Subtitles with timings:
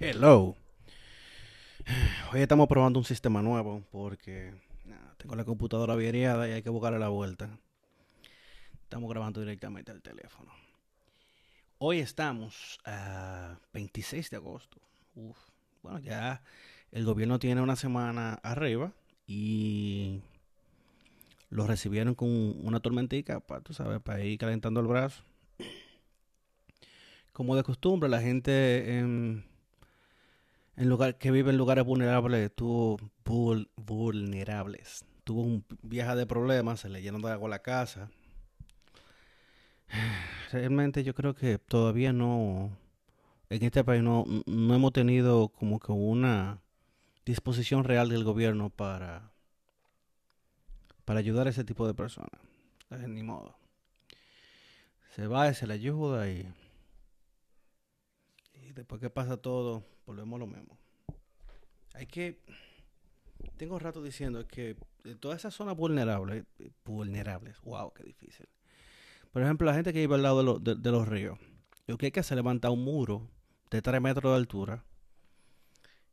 [0.00, 0.56] Hello.
[2.32, 4.52] Hoy estamos probando un sistema nuevo porque
[5.18, 7.60] tengo la computadora averiada y hay que buscarle la vuelta.
[8.82, 10.50] Estamos grabando directamente al teléfono.
[11.78, 14.78] Hoy estamos a 26 de agosto.
[15.82, 16.42] Bueno, ya
[16.90, 18.92] el gobierno tiene una semana arriba
[19.28, 20.22] y
[21.50, 22.28] lo recibieron con
[22.66, 25.22] una tormentica, para, tú sabes, para ir calentando el brazo.
[27.32, 29.53] Como de costumbre, la gente en,
[30.76, 35.04] en lugar, que vive en lugares vulnerables tuvo vul- vulnerables.
[35.24, 38.10] Tuvo un viaje de problemas, se le llenó de agua la casa.
[40.52, 42.76] Realmente yo creo que todavía no,
[43.48, 46.60] en este país no, no hemos tenido como que una
[47.24, 49.32] disposición real del gobierno para,
[51.04, 52.30] para ayudar a ese tipo de personas.
[53.08, 53.56] Ni modo.
[55.14, 56.52] Se va y se le ayuda y
[58.74, 60.78] después que pasa todo, volvemos a lo mismo.
[61.94, 62.40] Hay que,
[63.56, 66.44] tengo rato diciendo que de todas esas zonas vulnerables,
[66.84, 68.48] vulnerables, wow, qué difícil.
[69.32, 71.38] Por ejemplo, la gente que vive al lado de- de los ríos,
[71.86, 73.28] lo que hay que hacer es levantar un muro
[73.70, 74.84] de 3 metros de altura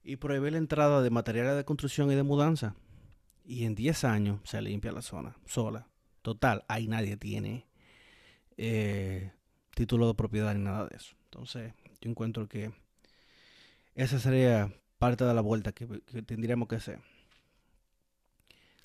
[0.03, 2.75] y prohibir la entrada de materiales de construcción y de mudanza.
[3.43, 5.88] Y en 10 años se limpia la zona sola.
[6.21, 7.67] Total, ahí nadie tiene
[8.58, 9.31] eh,
[9.73, 11.16] título de propiedad ni nada de eso.
[11.25, 12.71] Entonces, yo encuentro que
[13.95, 15.85] esa sería parte de la vuelta que,
[16.25, 16.99] tendríamos que hacer.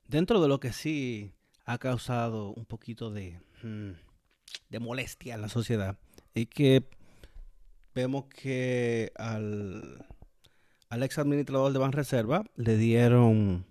[0.07, 1.33] Dentro de lo que sí
[1.65, 3.93] ha causado un poquito de, mm,
[4.69, 5.99] de molestia en la sociedad,
[6.35, 6.89] es que
[7.95, 10.07] vemos que al,
[10.89, 13.67] al ex administrador de Banreserva le dieron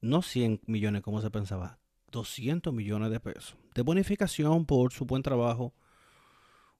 [0.00, 1.78] no 100 millones como se pensaba,
[2.10, 5.72] 200 millones de pesos de bonificación por su buen trabajo.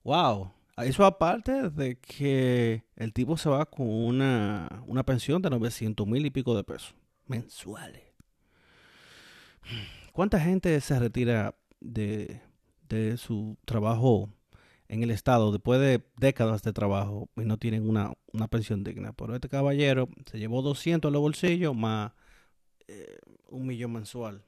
[0.03, 0.51] Wow,
[0.85, 6.25] eso aparte de que el tipo se va con una, una pensión de 900 mil
[6.25, 6.95] y pico de pesos
[7.27, 8.03] mensuales.
[10.11, 12.41] ¿Cuánta gente se retira de,
[12.87, 14.29] de su trabajo
[14.87, 19.13] en el Estado después de décadas de trabajo y no tienen una, una pensión digna?
[19.13, 22.11] Pero este caballero se llevó 200 en los bolsillos más
[22.87, 24.43] eh, un millón mensual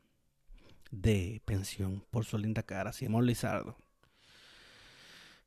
[0.90, 3.78] de pensión por su linda cara, Simón Lizardo.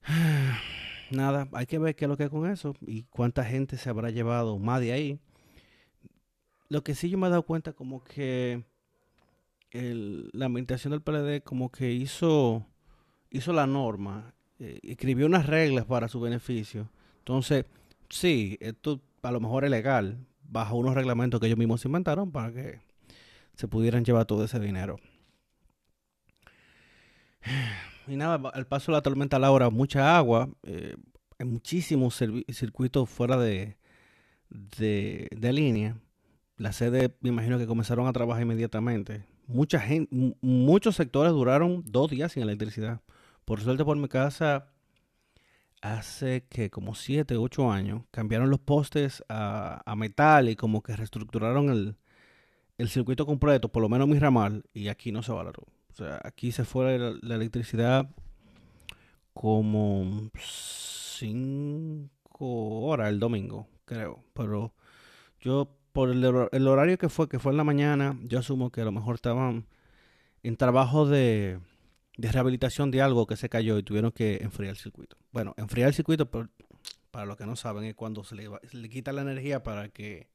[1.10, 3.90] Nada, hay que ver qué es lo que es con eso y cuánta gente se
[3.90, 5.18] habrá llevado más de ahí.
[6.68, 8.64] Lo que sí yo me he dado cuenta como que
[9.70, 12.66] el- la administración del PLD como que hizo,
[13.30, 16.88] hizo la norma, eh, escribió unas reglas para su beneficio.
[17.20, 17.66] Entonces,
[18.08, 22.52] sí, esto a lo mejor es legal, bajo unos reglamentos que ellos mismos inventaron para
[22.52, 22.80] que
[23.56, 24.98] se pudieran llevar todo ese dinero.
[28.06, 30.94] Y nada, al paso de la tormenta Laura, mucha agua, eh,
[31.38, 33.78] hay muchísimos servi- circuitos fuera de,
[34.50, 35.96] de, línea.
[36.56, 39.24] La sede, me imagino que comenzaron a trabajar inmediatamente.
[39.46, 43.00] Mucha gente, mu- muchos sectores duraron dos días sin electricidad.
[43.44, 44.68] Por suerte, por mi casa,
[45.82, 50.96] hace que como siete, ocho años, cambiaron los postes a, a metal y como que
[50.96, 51.96] reestructuraron el,
[52.78, 55.52] el circuito completo, por lo menos mi ramal, y aquí no se va la.
[55.94, 58.10] O sea, aquí se fue la, electricidad
[59.32, 62.10] como cinco
[62.82, 64.24] horas el domingo, creo.
[64.34, 64.74] Pero
[65.40, 68.70] yo, por el, hor- el horario que fue, que fue en la mañana, yo asumo
[68.70, 69.66] que a lo mejor estaban
[70.42, 71.60] en trabajo de,
[72.18, 75.16] de rehabilitación de algo que se cayó y tuvieron que enfriar el circuito.
[75.32, 76.50] Bueno, enfriar el circuito, por-
[77.12, 79.88] para los que no saben, es cuando se le, se le quita la energía para
[79.90, 80.28] que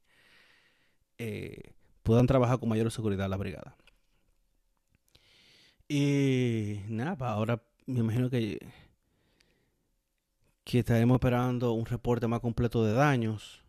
[1.18, 3.76] eh, puedan trabajar con mayor seguridad la brigada.
[5.90, 8.60] Y nada, pa, ahora me imagino que,
[10.64, 13.62] que estaremos esperando un reporte más completo de daños.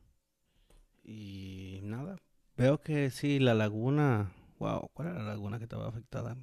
[1.04, 2.16] Y nada,
[2.56, 6.36] veo que sí, la laguna, wow, ¿cuál era la laguna que estaba afectada?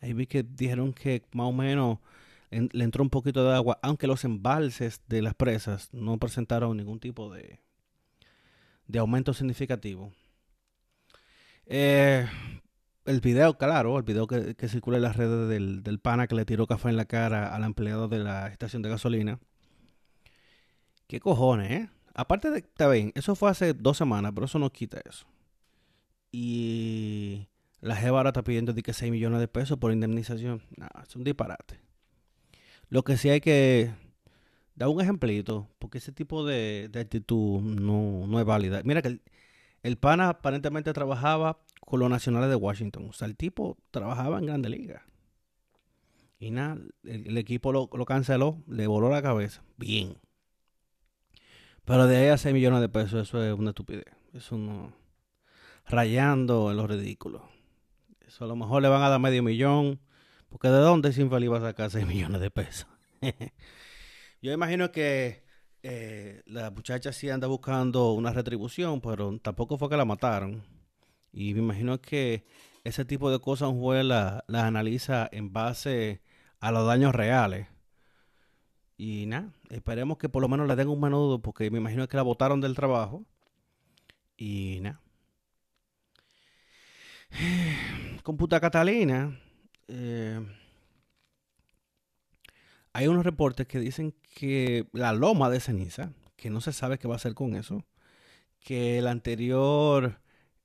[0.00, 1.98] Ahí vi que dijeron que más o menos
[2.50, 6.76] en- le entró un poquito de agua, aunque los embalses de las presas no presentaron
[6.76, 7.60] ningún tipo de,
[8.88, 10.12] de aumento significativo.
[11.66, 12.26] Eh,
[13.08, 16.44] el video, claro, el video que, circula en las redes del, del pana que le
[16.44, 19.40] tiró café en la cara al empleado de la estación de gasolina.
[21.06, 21.88] ¿Qué cojones, eh?
[22.14, 25.26] Aparte de, está bien, eso fue hace dos semanas, pero eso no quita eso.
[26.30, 27.48] Y
[27.80, 30.62] la Jeva ahora está pidiendo de que 6 millones de pesos por indemnización.
[30.76, 31.80] No, es un disparate.
[32.90, 33.90] Lo que sí hay que
[34.74, 38.82] dar un ejemplito, porque ese tipo de, de actitud no, no es válida.
[38.84, 39.22] Mira que el,
[39.82, 43.08] el pana aparentemente trabajaba con los nacionales de Washington.
[43.08, 45.06] O sea, el tipo trabajaba en Grande Liga.
[46.40, 49.62] Y nada, el, equipo lo, canceló, le voló la cabeza.
[49.76, 50.18] Bien.
[51.84, 54.04] Pero de ahí a 6 millones de pesos, eso es una estupidez.
[54.34, 54.92] Eso no.
[55.86, 57.48] Rayando en lo ridículo.
[58.20, 60.00] Eso a lo mejor le van a dar medio millón.
[60.48, 62.86] Porque ¿de dónde Sinfali va a sacar 6 millones de pesos?
[64.42, 65.47] Yo imagino que
[65.90, 70.62] eh, la muchacha sí anda buscando una retribución, pero tampoco fue que la mataron.
[71.32, 72.44] Y me imagino que
[72.84, 76.20] ese tipo de cosas un juez las la analiza en base
[76.60, 77.68] a los daños reales.
[78.98, 82.16] Y nada, esperemos que por lo menos le den un menudo, porque me imagino que
[82.18, 83.24] la botaron del trabajo.
[84.36, 85.00] Y nada.
[88.22, 89.40] Computa Catalina.
[89.88, 90.40] Eh,
[92.98, 97.06] hay unos reportes que dicen que la loma de ceniza, que no se sabe qué
[97.06, 97.84] va a hacer con eso,
[98.58, 100.20] que el anterior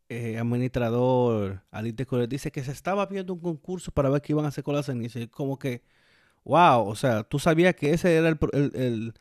[0.09, 4.45] eh, administrador, Adite Correa, dice que se estaba viendo un concurso para ver qué iban
[4.45, 5.19] a hacer con la ceniza.
[5.19, 5.83] Y como que,
[6.44, 9.13] wow, o sea, tú sabías que ese era el,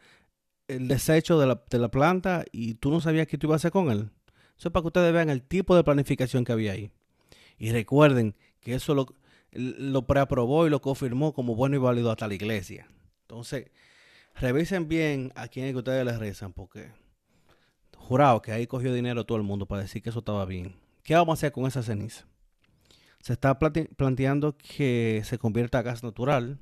[0.67, 3.73] desecho de la, de la, planta y tú no sabías qué tú ibas a hacer
[3.73, 4.09] con él.
[4.56, 6.91] Eso es para que ustedes vean el tipo de planificación que había ahí.
[7.59, 9.06] Y recuerden que eso
[9.53, 12.88] lo preaprobó y lo confirmó como bueno y válido hasta la iglesia.
[13.32, 13.70] Entonces,
[14.34, 16.90] revisen bien a quién es que ustedes les rezan, porque
[17.96, 20.76] jurado que ahí cogió dinero todo el mundo para decir que eso estaba bien.
[21.02, 22.26] ¿Qué vamos a hacer con esa ceniza?
[23.20, 26.58] Se está planteando que se convierta a gas natural.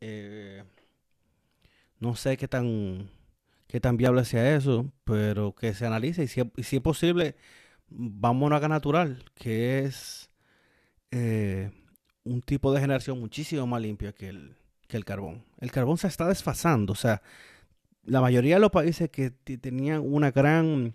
[0.00, 0.64] Eh,
[2.00, 3.08] no sé qué tan,
[3.68, 7.36] qué tan viable sea eso, pero que se analice y si, es posible,
[7.88, 10.30] vamos a gas natural, que es
[11.12, 11.70] eh,
[12.24, 14.59] un tipo de generación muchísimo más limpia que el,
[14.90, 15.44] que el carbón.
[15.58, 17.22] El carbón se está desfasando, o sea,
[18.04, 20.94] la mayoría de los países que tenían una gran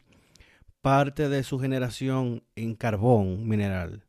[0.81, 4.05] parte de su generación en carbón mineral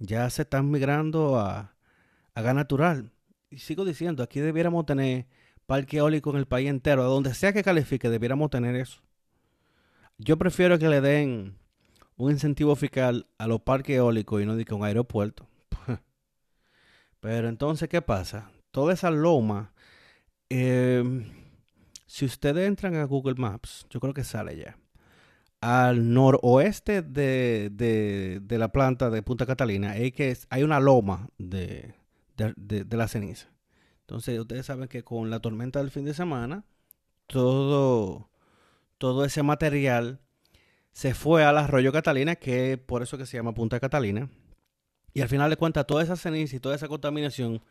[0.00, 1.74] ya se están migrando a,
[2.34, 3.12] gas natural.
[3.50, 5.26] Y sigo diciendo, aquí debiéramos tener
[5.66, 9.02] parque eólico en el país entero, a donde sea que califique, debiéramos tener eso.
[10.16, 11.58] Yo prefiero que le den
[12.16, 15.46] un incentivo fiscal a los parques eólicos y no diga un aeropuerto.
[17.20, 18.50] Pero entonces, ¿qué pasa?
[18.70, 19.72] Toda esa loma,
[20.48, 21.26] em,
[22.06, 24.76] si ustedes entran a Google Maps, yo creo que sale ya.
[25.60, 31.94] Al noroeste de, la planta de Punta Catalina hay, que, hay una loma de,
[32.90, 33.48] la ceniza.
[34.00, 36.64] Entonces ustedes saben que con la tormenta del fin de semana,
[37.26, 38.30] todo,
[38.98, 40.20] todo ese material
[40.92, 44.28] se fue al arroyo Catalina, que por eso que se llama Punta Catalina.
[45.12, 47.62] Y al final de cuentas, toda esa ceniza y toda esa contaminación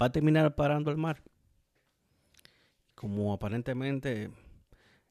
[0.00, 1.22] va a terminar parando el mar.
[2.94, 4.30] Como aparentemente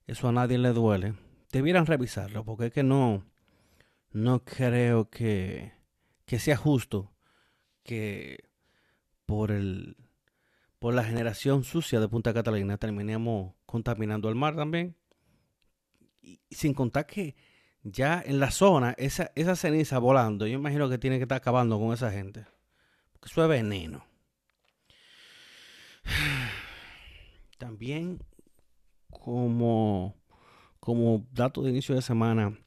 [0.06, 1.14] eso a nadie le duele,
[1.52, 3.24] debieran revisarlo, porque es que no,
[4.12, 5.74] no creo que,
[6.26, 7.12] que sea justo
[7.84, 8.50] que
[9.26, 9.96] por el
[10.80, 14.96] por la generación sucia de Punta Catalina terminemos contaminando el mar también.
[16.22, 17.36] Y, sin contar que
[17.84, 21.80] ya en la zona, esa, esa ceniza volando, yo imagino que tiene que estar acabando
[21.80, 22.46] con esa gente.
[23.12, 24.06] Porque eso es veneno.
[27.58, 28.20] También
[29.10, 30.16] como,
[30.80, 32.58] como dato de inicio de semana,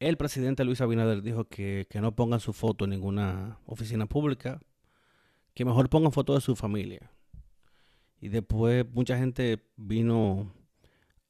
[0.00, 4.60] el presidente Luis Abinader dijo que, no pongan su foto en ninguna oficina pública,
[5.54, 7.10] que mejor pongan foto de su familia.
[8.20, 10.52] Y después mucha gente vino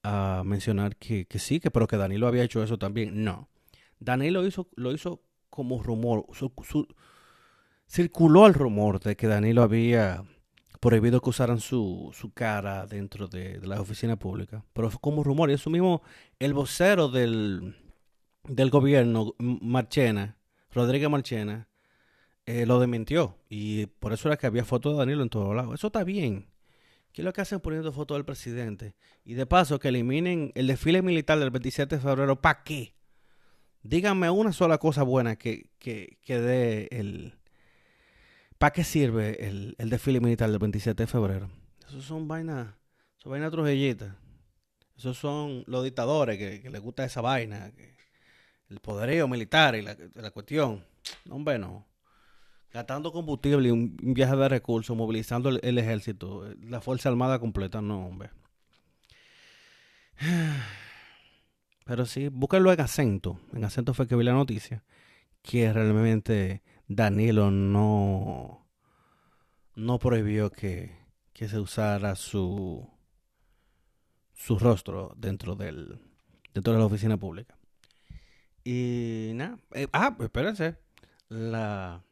[0.02, 3.24] a mencionar que, sí, que pero que Danilo había hecho eso también.
[3.24, 3.48] No.
[4.00, 6.26] Danilo hizo, lo hizo como rumor.
[7.86, 10.24] circuló el rumor de que Danilo había
[10.80, 14.64] prohibido que usaran su, su cara dentro de, de la oficina pública.
[14.72, 15.50] Pero fue como rumor.
[15.50, 16.02] Y eso mismo,
[16.38, 17.76] el vocero del,
[18.44, 20.38] del gobierno, Marchena,
[20.70, 21.68] Rodríguez Marchena,
[22.46, 23.38] eh, lo desmintió.
[23.48, 25.74] Y por eso era que había fotos de Danilo en todos lados.
[25.74, 26.48] Eso está bien.
[27.12, 28.94] ¿Qué es lo que hacen poniendo fotos del presidente?
[29.24, 32.40] Y de paso, que eliminen el desfile militar del 27 de febrero.
[32.40, 32.94] ¿Para qué?
[33.82, 37.37] Díganme una sola cosa buena que, que, que dé el,
[38.58, 41.48] ¿Para qué sirve el, desfile militar del 27 de febrero?
[41.86, 42.74] Esos son vainas,
[43.16, 44.12] son vainas trujillitas.
[44.96, 47.70] Esos son los dictadores que, les gusta esa vaina.
[48.68, 49.94] el poderío militar y la,
[50.32, 50.84] cuestión.
[51.24, 51.86] No, hombre, no.
[52.72, 58.06] Gastando combustible y un, viaje de recursos, movilizando el, ejército, la Fuerza Armada completa, no,
[58.08, 58.30] hombre.
[61.84, 63.40] Pero sí, búsquenlo en acento.
[63.54, 64.82] En acento fue que vi la noticia.
[65.42, 68.66] Que realmente Danilo no,
[69.76, 70.96] no prohibió que,
[71.34, 72.90] se usara su,
[74.34, 76.00] su rostro dentro, del,
[76.52, 77.56] dentro de la oficina pública.
[78.64, 80.78] Y nada, eh, ah, espérense,
[81.28, 82.02] la,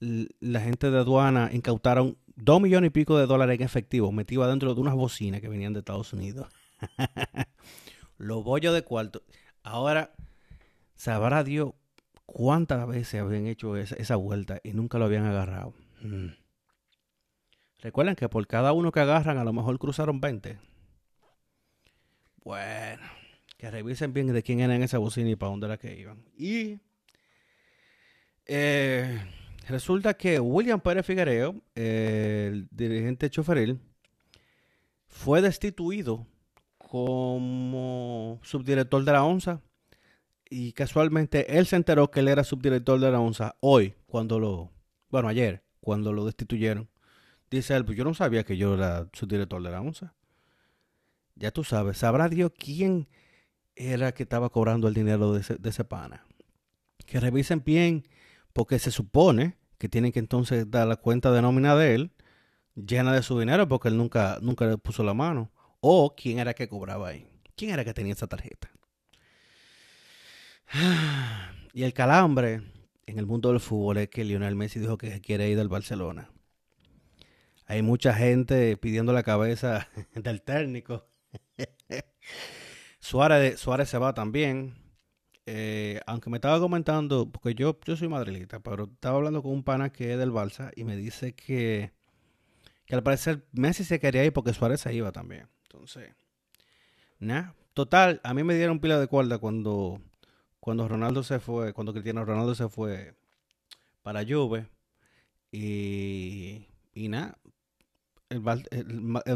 [0.00, 4.74] la gente de aduana incautaron dos millones y pico de dólares en efectivo metido dentro
[4.74, 6.48] de unas bocinas que venían de Estados Unidos.
[8.18, 9.22] Los bollos de cuarto.
[9.62, 10.14] Ahora,
[10.96, 11.74] sabrá Dios
[12.28, 15.72] cuántas veces habían hecho esa, vuelta y nunca lo habían agarrado.
[16.02, 16.28] Mm.
[17.80, 20.58] Recuerden que por cada uno que agarran, a lo mejor cruzaron 20.
[22.44, 23.02] Bueno,
[23.56, 26.22] que revisen bien de quién era en esa bocina y para dónde era que iban.
[26.36, 26.80] Y
[28.44, 29.24] eh,
[29.66, 33.80] resulta que William Pérez Figuereo, el dirigente choferil,
[35.06, 36.26] fue destituido
[36.76, 39.62] como subdirector de la ONSA
[40.50, 44.70] y casualmente él se enteró que él era subdirector de la ONSA hoy, cuando lo,
[45.10, 46.88] bueno, ayer, cuando lo destituyeron.
[47.50, 50.14] Dice él, pues yo no sabía que yo era subdirector de la ONSA.
[51.34, 53.08] Ya tú sabes, sabrá Dios quién
[53.76, 56.24] era que estaba cobrando el dinero de ese, de ese pana.
[57.06, 58.06] Que revisen bien,
[58.52, 62.12] porque se supone que tienen que entonces dar la cuenta de nómina de él
[62.86, 65.50] llena de su dinero porque él nunca, nunca le puso la mano.
[65.80, 67.26] O quién era que cobraba ahí.
[67.56, 68.70] ¿Quién era que tenía esa tarjeta?
[71.72, 72.62] Y el calambre
[73.06, 76.30] en el mundo del fútbol es que Lionel Messi dijo que quiere ir del Barcelona.
[77.66, 81.06] Hay mucha gente pidiendo la cabeza del técnico.
[83.00, 84.74] Suárez, Suárez se va también.
[85.46, 89.62] Eh, aunque me estaba comentando, porque yo, yo soy madrilita, pero estaba hablando con un
[89.62, 91.92] pana que es del Barça y me dice que,
[92.84, 95.48] que al parecer Messi se quería ir porque Suárez se iba también.
[95.62, 96.10] Entonces,
[97.18, 97.54] nada.
[97.72, 100.02] Total, a mí me dieron pila de cuerda cuando,
[100.60, 103.14] cuando Ronaldo se fue, cuando Cristiano Ronaldo se fue
[104.02, 104.68] para Juve.
[105.50, 107.38] Y, nada,
[108.28, 108.40] el,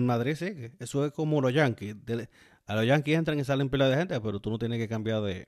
[0.00, 0.72] Madrid sigue.
[0.78, 1.96] Eso es como los Yankees.
[2.66, 5.22] a los Yankees entran y salen pila de gente, pero tú no tienes que cambiar
[5.22, 5.46] de,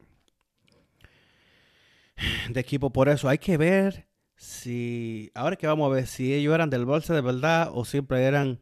[2.51, 3.29] de equipo por eso.
[3.29, 7.21] Hay que ver si, ahora que vamos a ver si ellos eran del bolsa de
[7.21, 8.61] verdad o siempre eran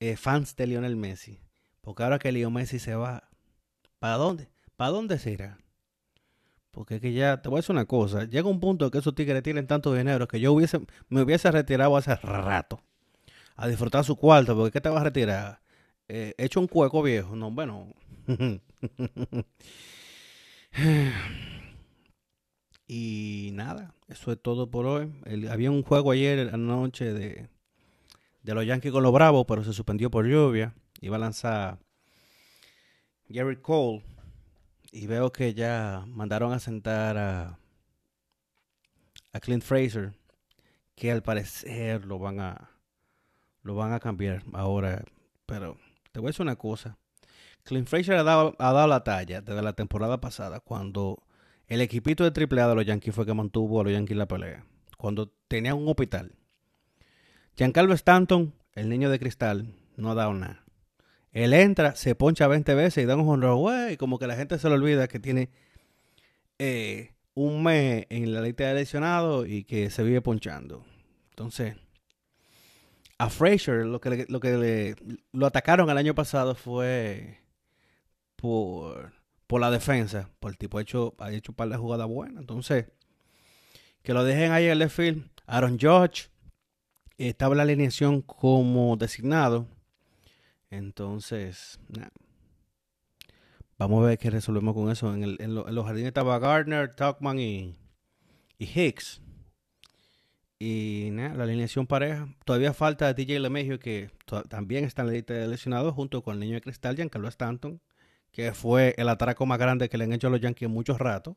[0.00, 1.40] eh, fans de Lionel Messi.
[1.80, 3.28] Porque ahora que Lionel Messi se va,
[3.98, 4.50] ¿para dónde?
[4.76, 5.58] ¿Para dónde se irá?
[6.72, 9.14] Porque es que ya, te voy a decir una cosa, llega un punto que esos
[9.14, 12.80] tigres tienen tanto dinero que yo hubiese, me hubiese retirado hace rato
[13.56, 15.60] a disfrutar su cuarto, porque ¿qué te vas a retirar?
[16.08, 17.94] Eh, hecho un cueco viejo, no, bueno.
[22.88, 25.12] y nada, eso es todo por hoy.
[25.50, 27.48] había un juego ayer anoche de,
[28.42, 31.78] de los Yankees con los Bravos, pero se suspendió por lluvia iba a lanzar
[33.28, 34.02] Gary Cole
[34.92, 37.58] y veo que ya mandaron a sentar a,
[39.32, 40.12] a Clint Fraser
[40.94, 42.70] que al parecer lo van a
[43.62, 45.04] lo van a cambiar ahora
[45.46, 45.78] pero
[46.12, 46.98] te voy a decir una cosa.
[47.64, 51.22] Clint Fraser ha dado, ha dado la talla desde la temporada pasada cuando
[51.68, 54.66] el equipito de AAA de los Yankees fue que mantuvo a los Yankees la pelea
[54.98, 56.34] cuando tenía un hospital.
[57.56, 60.61] Giancarlo Stanton el niño de cristal no ha dado nada
[61.32, 64.58] él entra, se poncha 20 veces y da un honor, y como que la gente
[64.58, 65.48] se le olvida que tiene
[66.58, 70.84] eh, un mes en la lista de lesionados y que se vive ponchando.
[71.30, 71.76] Entonces,
[73.16, 74.96] a Frazier lo que, lo que le,
[75.32, 77.38] lo atacaron el año pasado fue
[78.36, 79.12] por,
[79.46, 82.40] por la defensa, por el tipo hecho, ha hecho un par de jugadas buenas.
[82.40, 82.86] Entonces,
[84.02, 85.30] que lo dejen ahí en el field.
[85.46, 86.28] Aaron George
[87.16, 89.66] estaba en la alineación como designado
[90.72, 91.78] entonces,
[93.76, 95.12] vamos a ver qué resolvemos con eso.
[95.12, 97.76] En, el, en, los jardines estaba Gardner, Tuckman y,
[98.58, 99.20] Hicks.
[100.58, 102.34] Y nada, la alineación pareja.
[102.46, 104.10] Todavía falta DJ LeMahieu, que
[104.48, 107.82] también está en la lista de lesionados, junto con el niño de cristal, Giancarlo Stanton,
[108.30, 110.98] que fue el atraco más grande que le han hecho a los Yankees en muchos
[110.98, 111.36] ratos.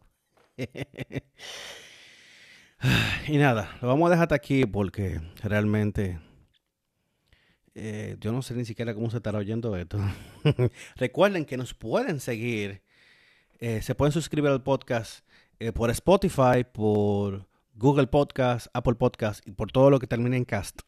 [3.28, 6.20] y nada, lo vamos a dejar hasta aquí porque realmente
[7.78, 10.00] eh, yo no sé ni siquiera cómo se estará oyendo esto.
[10.96, 12.82] Recuerden que nos pueden seguir.
[13.60, 15.28] Eh, se pueden suscribir al podcast
[15.60, 20.46] eh, por Spotify, por Google Podcast, Apple Podcast y por todo lo que termine en
[20.46, 20.82] cast.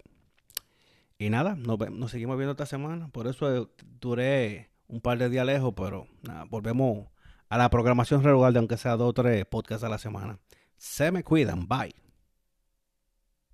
[1.20, 3.10] Y nada, nos, seguimos viendo esta semana.
[3.10, 6.08] Por eso duré un par de días lejos, pero
[6.50, 7.08] volvemos
[7.50, 10.40] a la programación regular de aunque sea dos o tres podcasts a la semana.
[10.78, 11.68] Se me cuidan.
[11.68, 12.07] Bye.